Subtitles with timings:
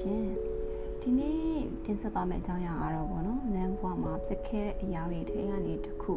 [0.00, 0.24] ရှင်
[1.00, 1.40] ဒီနေ့
[1.84, 6.12] တင်ဆက်သွားမယ့်အကြောင်းအရာကတော့ပေါ့နော်နမ်ဘွားမှာဖြစ်ခဲ့တဲ့အရာတွေထဲကနေတစ်ခု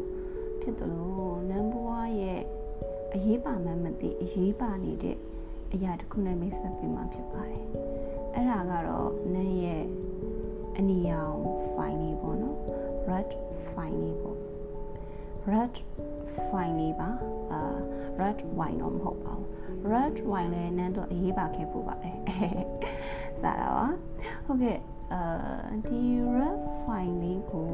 [0.61, 2.41] ဖြစ်တယ်လို့နမ်ဘွားရဲ့
[3.13, 5.17] အရေးပါမှန်းမသိအရေးပါနေတဲ့
[5.73, 7.63] အရာတစ်ခုနဲ့မိတ်ဆက်ပေးမှာဖြစ်ပါတယ်
[8.33, 9.83] အဲ့ဒါကတော့နမ်ရဲ့
[10.77, 11.37] အနီရောင်
[11.75, 12.57] file လေးပေါ့နော်
[13.09, 13.29] red
[13.73, 14.37] file လေးပေါ့
[15.51, 15.75] red
[16.49, 17.09] file လေးပါ
[17.51, 17.61] အာ
[18.21, 19.45] red wine တော့မဟုတ်ပါဘူး
[19.91, 22.17] red wine လည်းနန်းတော့အရေးပါခဲ့ဖို့ပါတယ်
[23.41, 23.87] စားတာပါ
[24.45, 24.77] ဟုတ်ကဲ့
[25.13, 26.01] အာဒီ
[26.37, 27.73] red fine လေးကို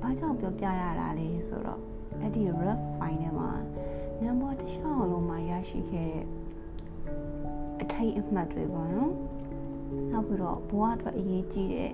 [0.00, 1.80] ဘာကြောင့်ပြောပြရတာလဲဆိုတော့
[2.20, 3.50] အဲ့ဒီ red fine ထဲမှာ
[4.22, 6.26] နံပါတ်တစ်ချောင်းလုံးမှာရရှိခဲ့တဲ့
[7.82, 9.12] အထိတ်အမှတ်တွေပေါ့နော်
[10.10, 11.92] နောက်ပြီးတော့ဘဝအတွက်အရေးကြီးတဲ့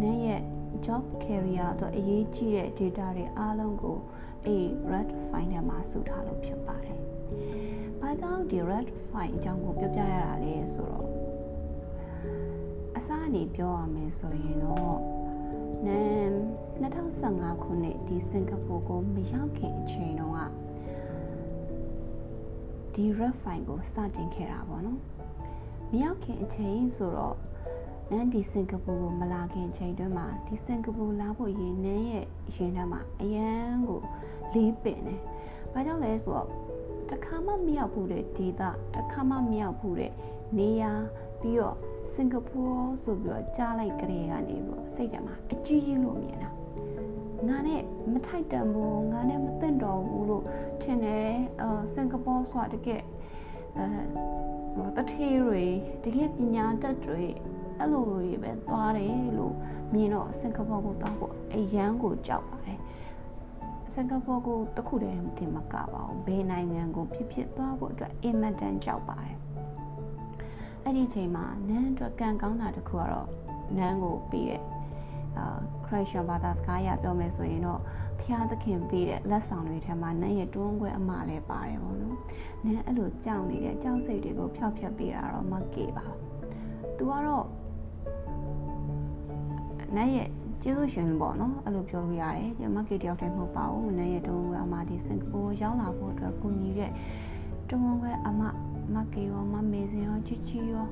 [0.00, 0.42] နန်းရဲ့
[0.86, 3.96] job career အတွက်အရေးကြီးတဲ့ data တွေအားလုံးကို
[4.46, 6.98] အဲ့ red fine ထဲမှာစုထားလို့ဖြစ်ပါတယ်။
[8.00, 11.33] ဘာကြောင့်ဒီ red fine အကြောင်းကိုပြောပြရတာလဲဆိုတော့အ
[13.04, 14.98] စအနေပြောရမယ်ဆိုရင်တော့
[15.86, 16.30] နမ်
[16.82, 20.40] 2015ခုနှစ်ဒီစင်ကာပူကိုမရောက်ခင်အချိန်တုန်းက
[22.94, 25.00] ဒီ red fine ကိုစတင်ခဲ့တာပေါ့နော်။
[25.90, 27.36] မရောက်ခင်အချိန်ဆိုတော့
[28.10, 34.00] နန်းဒီစင်ကာပူကိုမလာခင်အချိန်တွင်းမှာဒီစင်ကာပူလာဖို့ရင်းနန်းရဲ့ရင်ထဲမှာအရန်ကို
[34.54, 35.20] လေးပင်တယ်။
[35.72, 36.48] ဘာကြောင့်လဲဆိုတော့
[37.10, 38.62] တခါမှမရောက်ဘူးတဲ့ဒေသ
[38.94, 40.12] တခါမှမရောက်ဘူးတဲ့
[40.58, 40.92] နေရာ
[41.40, 41.76] ပြီးတော့
[42.14, 42.60] စင်ကာပူ
[43.02, 46.50] ဆိုပြီးတော့ကြားလိုက်ကြတဲ့ကနေပြီးတော့စိတ်ထဲမှာအကြီးကြီးလို့မြင်တာ
[47.48, 50.44] ငါနဲ့မထိုက်တန်ဘူးငါနဲ့မသင့်တော်ဘူးလို့
[50.82, 53.02] ထင်တယ်အာစင်ကာပူဆိုတာတကယ်
[53.78, 55.62] အဲတထေးတွေ
[56.04, 57.22] တကယ်ပညာတတ်တွေ
[57.78, 59.54] အဲ့လိုတွေပဲသွားတယ်လို့
[59.92, 62.78] မြင်တော့စင်ကာပူကိုတောက်ဖို့အရန်ကိုကြောက်ပါတယ်
[63.92, 69.36] စင်ကာပူကိုတခုတည်းတင်မကပါဘူးဘယ်နိုင်ငံကိုဖြစ်ဖြစ်သွားဖို့အတွက်အင်မတန်ကြောက်ပါတယ်
[70.84, 73.28] အဲ့ဒီချိန်မှာနန်းအတွက်ကံကောင်းတာတခုကတော့
[73.76, 74.62] နန်းကိုပြီးတဲ့
[75.38, 77.80] အာခရစ်ယာန်ဘာသာစကားအရပြောမယ်ဆိုရင်တော့
[78.20, 82.16] ဖျားသခင်ပေးတဲ့လက်ဆောင်တွေထဲမှာနန်းရဲ့တွန်းခွဲအမလည်းပါတယ်ပေါ့နော်။
[82.64, 86.06] နန်းအဲ့လိုကြောက်နေတဲ့ကြောက်စိတ်တွေကိုဖျောက်ဖျက်ပေးတာတော့မကေပါ။
[86.96, 87.46] သူကတော့
[89.96, 90.28] နန်းရဲ့
[90.62, 96.90] ကျေးဇူးရှင်ပေါ့နော်အဲ့လိုပြောလို့ရတယ်။ကျမကေတယောက်တည်းမဟုတ်ပါဘူး။နန်းရဲ့တွန်းခွဲအမဒီစင်ကာပူရောက်လာဖို့အတွက်ကူညီတဲ့
[97.68, 98.42] တွန်းခွဲအမ
[98.92, 100.86] မကေရောမမေစင်ရောချီချီရော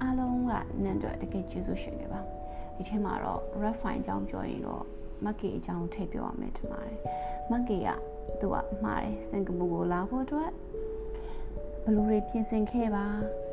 [0.00, 2.20] အားလုံးကနန်းတို့တကယ်ကျေးဇူးရှင်တွေပါ
[2.76, 4.84] ဒီထဲမှာတော့ refine အကြောင်းပြောရင်တော့
[5.24, 6.98] မကေအကြောင်းထည့်ပြောရမယ်ထင်ပါတယ်
[7.50, 7.88] မကေက
[8.40, 10.50] သူကမှားတယ်စင်ကာပူကိုလာဖို့အတွက်
[11.84, 13.04] ဘလူတွေပြင်ဆင်ခဲ့ပါ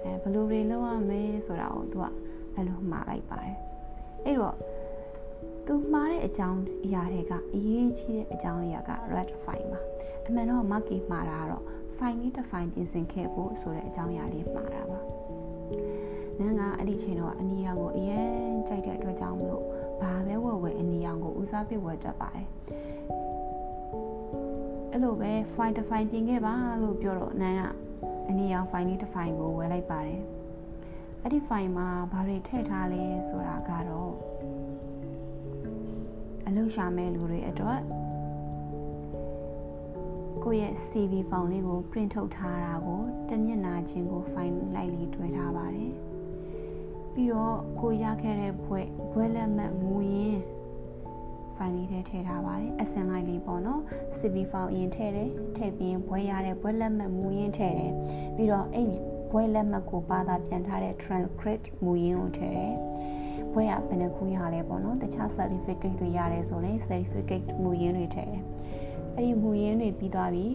[0.04, 2.06] အဲဘလူတွေလုပ်ရမယ်ဆိုတာကိုသူက
[2.54, 3.56] အဲ့လိုမှားလိုက်ပါတယ်
[4.26, 4.56] အဲ့တော့
[5.66, 9.80] သူမှားတဲ့အကြောင်းအရာတွေကအရေးကြီးတဲ့အကြောင်းအရာက red fine ပါ
[10.26, 11.64] အမှန်တော့မကီမှားတာကတော့
[12.00, 15.00] fine လေးတစ် fine ပြင်ဆင်ခဲ့ဖို့ဆိုတဲ့အကြောင်းအရာလေးမှားတာပါ
[16.40, 18.30] နန်းကအဲ့ဒီချိန်တော့အနီရောင်ကိုအရင်
[18.68, 19.64] ကြိုက်တဲ့အတွက်ကြောင့်မလို့
[20.02, 22.48] ဘာပဲဝယ်ဝယ်အနီရောင်ကိုဦးစားပေးဝယ်တတ်ပါတယ်
[24.92, 27.62] အဲ့လိုပဲ fine တစ် fine ပြင်ခဲ့ပါလို့ပြောတော့နန်းက
[28.30, 30.22] အနီရောင် fine လေးတစ် fine ကိုဝယ်လိုက်ပါတယ်
[31.22, 34.14] အဲ့ဒီ fine မှာဘာတွေထည့်ထားလဲဆိုတာကတော့
[36.48, 37.80] အလုပ်ရှာမဲ့လူတွေအတွက်
[40.48, 45.94] ကိုယ့်ရဲ့ CV ဖောင်လေးကို print ထုတ်ထားတာကိုတမျက်နှာချင်းကို file လိုက်လေးတွဲထားပါတယ်
[47.14, 50.42] ပြီးတော့ကိုရခဲ့တဲ့ဘွဲ့ဘွဲ့လက်မှတ်မူရင်း
[51.56, 53.82] file လေးထဲထည့်ထားပါတယ်အစင်လိုက်လေးပေါ့နော်
[54.18, 57.94] CV file အရင်ထည့်တယ်ထည့်ပြီးဘွဲ့ရတဲ့ဘွဲ့လက်မှတ်မူရင်းထည့်တယ်
[58.36, 58.92] ပြီးတော့အဲ့
[59.32, 62.76] ဘွဲ့လက်မှတ်ကိုပါတာပြန်ထားတဲ့ transcript မူရင်းကိုထည့်တယ်
[63.54, 68.55] ဘွဲ့ရဘယ်နှခုရလဲပေါ့နော်တခြား certificate တွေရတယ်ဆိုရင် certificate မူရင်းတွေထည့်တယ်
[69.18, 70.46] အဲ့ဒီမူရင်းတွေပြီးသွားပြီ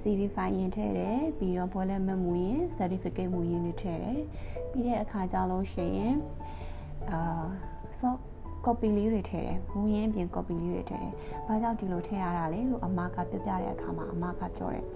[0.00, 4.20] CV file ရင်ထည့်တယ်ပြီးတော့ဘောလက်မမူရင် certificate မူရင်းတွေထည့်တယ်
[4.72, 6.14] ပြီးတဲ့အခါကျလို့ရှိရင်
[7.10, 7.44] အာ
[8.00, 8.08] so
[8.66, 11.12] copy လေးတွေထည့်တယ်မူရင်းပြင် copy လေးတွေထည့်တယ်
[11.46, 14.86] ဘာကြောင့်ဒီလိုထည့်ရတာလဲလို့အမကပြပြတဲ့အခါမှာအမကပြောတယ်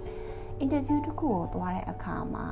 [0.63, 2.47] interview တစ်ခုကိုသွားတဲ့အခါမှာ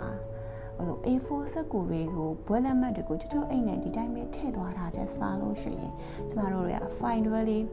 [0.78, 5.92] ဟို A4 စက်ကူတွေကိုဘွဲလက်မှတ်တွေကိုချွတ်အိတ်နဲ့ဒီတိုင်းပဲထည့်သွားတာတဲ့စားလို့ရှိရင်
[6.30, 7.64] ကျမတို့တွေက file တွေလေး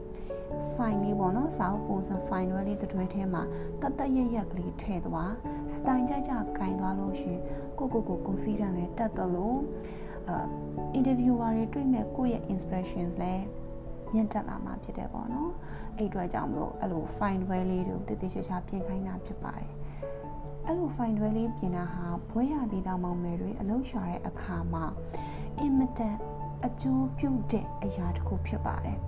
[0.76, 3.44] file လေးပေါ့နော်စာအုပ်ပုံစံ file လေးတစ်တွဲထဲမှာ
[3.82, 5.32] တတ်တတ်ရရက်ကလေးထည့်သွား
[5.76, 7.40] style ကြကြကင်သွားလို့ရှင်
[7.78, 9.60] ကိုကိုကို confident လည်းတက်တယ်လို့
[10.30, 10.46] အာ
[10.98, 13.46] interviewer တွေတွေ့မဲ့ကိုယ့်ရဲ့ inspirations လည်း
[14.14, 15.52] မြင့်တက်လာမှာဖြစ်တယ်ပေါ့နော်
[15.98, 19.72] အဲ့အတွက်ကြောင့်မလို့အဲ့လို file တွဲလေးတွေကိုတည်တည်ချာချာပြင်ခိုင်းတာဖြစ်ပါတယ်
[20.66, 24.86] အဲ့လို file တွဲလေးပြင်တာဟာဘွဲရပြီးသားမောင်မယ်တွေအလုပ်ရှာတဲ့အခါမှာ
[25.60, 26.18] အင်မတန်
[26.66, 29.00] အကျိုးပြုတဲ့အရာတစ်ခုဖြစ်ပါတယ်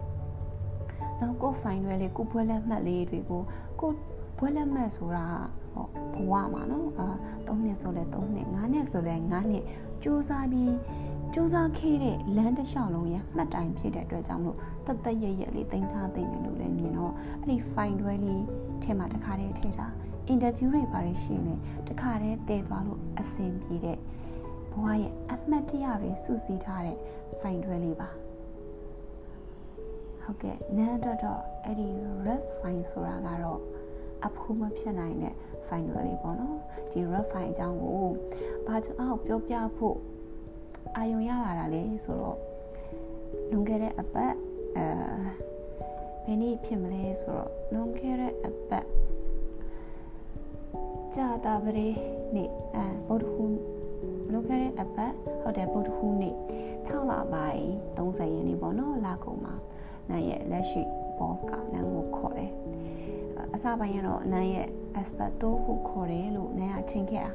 [1.21, 3.41] နောက်ကိုဖိုင်ရွယ်လေးကိုဘွဲလက်မှတ်လေးတွေကို
[3.79, 3.91] ကို
[4.37, 5.25] ဘွဲလက်မှတ်ဆိုတာ
[5.73, 7.07] ဟောဘဝမှာနော်အာ
[7.45, 9.63] 3နှစ်ဆိုလဲ3နှစ်5နှစ်ဆိုလဲ5နှစ်
[10.01, 10.75] စူးစမ်းပြီး
[11.33, 14.57] စူးစမ်းခဲ့တဲ့လမ်းတစ်လျှောက်လုံးရဲ့မှတ်တိုင်ဖြစ်တဲ့အတွက်ကြောင့်မလို့
[14.87, 18.43] တသက်ရရလေးတင်ထားသိနေလို့လည်းမြင်တော့အဲ့ဒီ fine တွဲလေး
[18.83, 19.87] ထဲမှာတခါတည်းထည့်တာ
[20.27, 21.55] အင်တာဗျူးတွေပါတယ်ရှင်လေ
[21.87, 23.97] တခါတည်းတည်သွားလို့အဆင်ပြေတဲ့
[24.71, 26.97] ဘဝရဲ့အမှတ်တရတွေစုစည်းထားတဲ့
[27.41, 28.09] fine တွဲလေးပါ
[30.23, 31.87] ဟုတ်ကဲ့နန်းတော့တော့အဲ့ဒီ
[32.25, 33.61] red fine ဆိုတာကတော့
[34.25, 35.35] အဖိုးမဖြစ်နိုင်တဲ့
[35.67, 36.57] fine တွဲလေးပေါ့နော်
[36.91, 38.05] ဒီ red fine အကြောင်းကို
[38.67, 39.97] ဘာကြောင့်ပြောပြဖို့
[40.95, 42.37] အာယုံရလာတာလဲဆိုတော့
[43.51, 44.33] လွန်ခဲ့တဲ့အပတ်
[44.77, 44.85] အဲ
[46.25, 48.85] ဘယ်နေ့ဖြစ်မလဲဆိုတော့လွန်ခဲ့တဲ့အပတ်
[51.15, 51.87] ကြာတာပရေ
[52.35, 53.59] နေ့အဲဗုဒ္ဓဟူး
[54.31, 56.35] လွန်ခဲ့တဲ့အပတ်ဟုတ်တယ်ဗုဒ္ဓဟူးနေ့
[56.75, 57.65] 6လပိုင်း
[57.97, 59.55] 30ရက်နေ့ပေါ့နော်လာကုန်မှာ
[60.09, 60.81] နားရဲ့လက်ရှိ
[61.17, 62.51] boss ကနန်းကိုခေါ်တယ်
[63.53, 64.67] အစပိုင်းကတော့နန်းရဲ့
[64.99, 67.31] expert တိုးဖို့ခေါ်တယ်လို့နန်းကထင်ခဲ့တာ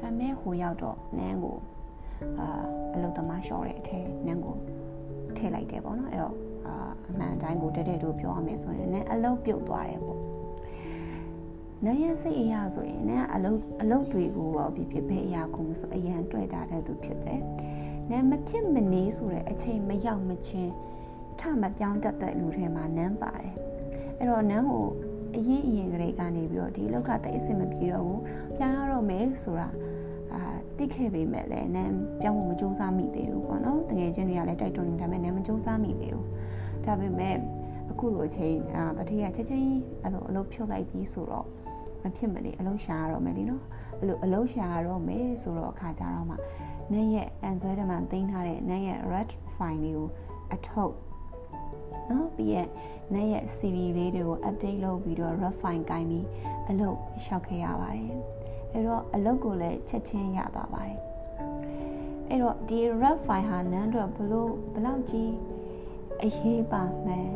[0.00, 1.56] ဒါပေမဲ့ဟိုရောက်တော့နန်းကို
[2.38, 2.64] အာ
[2.94, 4.56] အလုသမားလျှော်တဲ့အထဲနန်းကို
[5.36, 6.36] ထည့်လိုက်တယ်ပေါ့နော်အဲ့တော့
[6.66, 6.74] အာ
[7.08, 10.20] အမှန်တိုင်းကိုတက်တက်တို့ပြောရမယ်ဆိုရင်နန်းအလုပြုတ်သွားတယ်ပေါ့
[11.84, 13.50] နန်းရဲ့စိတ်အရာဆိုရင်နန်းကအလု
[13.82, 17.40] အလုတွေကိုရောဖြစ်ဖြစ်ဘယ်အရာကိုမဆိုအရန်တွေ့တာတဲ့သူဖြစ်တယ်
[18.10, 20.85] နန်းမဖြစ်မနေဆိုတဲ့အချိန်မရောက်မချင်းထ
[21.62, 23.54] မပြောင်းတတ်တဲ့လူထဲမှာနန်းပါတယ်
[24.18, 24.86] အဲ့တော့နန်းကို
[25.36, 28.22] အရင်အရင်ကလေးကနေပြီးတော့ဒီလောက်ကတိတ်အဆင်မပြေတော့ဘူး
[28.56, 29.68] ပြန်ရတော့မယ်ဆိုတာ
[30.76, 36.28] သိခဲ့ပေမဲ့လည်းနန်းပြောင်းဖို့မကြိုးစားမိသေးဘူးပေါ့နော်တကယ်ချင်းတွေကလည်းတိုက်တွန်းနေတာမဲ့နန်းမကြိုးစားမိသေးဘူး
[36.84, 37.36] ဒါပေမဲ့
[37.90, 39.70] အခုလိုအချိန်အာတတိယချက်ချင်း
[40.02, 41.46] အဲ့လိုအလုပ်ဖြုတ်လိုက်ပြီးဆိုတော့
[42.02, 43.62] မဖြစ်မနေအလုပ်ရှာရတော့မယ်ဒီနော်
[43.98, 46.36] အဲ့လိုအလုပ်ရှာရတော့မယ်ဆိုတော့အခါကြတော့မှ
[46.92, 50.08] နန်းရဲ့ Android မှာတင်ထားတဲ့နန်းရဲ့ red file လေးကို
[50.54, 50.94] အထုတ်
[52.10, 52.68] နော်ပြီးရဲ့
[53.12, 56.26] နန်းရဲ့ CV လေးတွေကို update လုပ်ပြီးတော့ red file ကိုင်းပြီး
[56.68, 58.12] အလုပ်ရှောက်ခဲ့ရပါတယ်
[58.72, 60.98] အဲ့တော့အလုပ်ကိုလည်းချက်ချင်းရသွားပါတယ်
[62.28, 65.32] အဲ့တော့ဒီ rap file ဟာနန်းတော့ဘလို့ဘလောက်ကြီး
[66.22, 67.32] အရေးပါမှန်း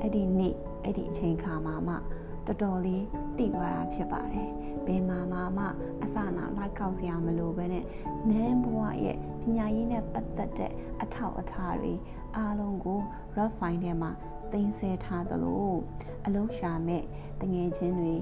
[0.00, 0.54] အဲ့ဒီနေ့
[0.84, 1.94] အဲ့ဒီအချိန်ခါမှာမှ
[2.46, 3.04] တော်တော်လေး
[3.38, 4.50] တည်သွားတာဖြစ်ပါတယ်
[4.86, 5.66] ဘယ်မှာမှမှ
[6.02, 7.84] အစနာလိုက်ကောက်စရာမလိုဘဲနဲ့
[8.30, 11.94] နန်းဘဝရဲ့ပညာရေးနဲ့ပတ်သက်တဲ့အထောက်အထားတွေ
[12.36, 13.00] အားလုံးကို
[13.36, 14.10] rap file ထဲမှာ
[14.52, 15.72] တင်ဆက်ထားသလို
[16.26, 17.02] အလုံးရှာမဲ့
[17.40, 18.16] တငယ်ချင်းတွေ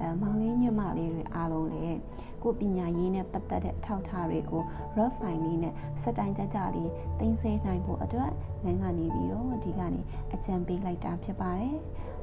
[0.00, 1.98] အဲမောင်လေးညမလေးတွေအားလုံးလည်း
[2.42, 4.62] ကိုပညာရေးနဲ့ပတ်သက်တဲ့အထောက်အထားတွေကို
[4.96, 6.90] rough file လေးနဲ့စက်တိုင်းကြကြလေး
[7.20, 8.30] တင်ဆေးနိုင်ဖို့အတွက်
[8.64, 10.00] ငန်းကနေပြီးတော့ဒီကနေ
[10.32, 11.76] အကြံပေးလိုက်တာဖြစ်ပါတယ်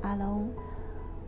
[0.05, 0.41] အားလုံး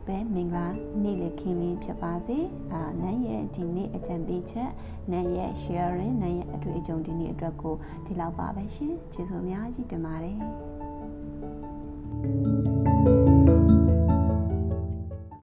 [0.08, 0.68] ပဲမင်္ဂလာ
[1.04, 2.38] နေ့လည်ခင်းလေးဖြစ်ပါစေ။
[2.74, 4.72] အာနန်းရဲ့ဒီနေ့အကြံပေးချက်
[5.12, 7.76] နန်းရဲ့ sharing နန်းရဲ့အတွေ့အကြုံဒီနေ့အတွက်ကို
[8.06, 10.38] ဒီလောက်ပါပဲရှင်။ကျေးဇူးအများကြီးတင်ပါတယ်။